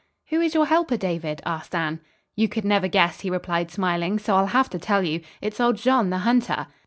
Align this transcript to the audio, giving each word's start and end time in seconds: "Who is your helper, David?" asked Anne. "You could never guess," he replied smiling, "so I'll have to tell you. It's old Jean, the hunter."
"Who 0.29 0.41
is 0.41 0.55
your 0.55 0.65
helper, 0.65 0.97
David?" 0.97 1.43
asked 1.45 1.75
Anne. 1.75 1.99
"You 2.35 2.49
could 2.49 2.65
never 2.65 2.87
guess," 2.87 3.19
he 3.19 3.29
replied 3.29 3.69
smiling, 3.69 4.17
"so 4.17 4.35
I'll 4.35 4.47
have 4.47 4.67
to 4.71 4.79
tell 4.79 5.03
you. 5.03 5.21
It's 5.41 5.59
old 5.59 5.77
Jean, 5.77 6.09
the 6.09 6.17
hunter." 6.25 6.65